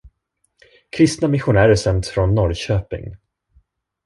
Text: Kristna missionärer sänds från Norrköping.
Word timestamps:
Kristna 0.97 1.27
missionärer 1.27 1.75
sänds 1.75 2.09
från 2.09 2.35
Norrköping. 2.35 3.15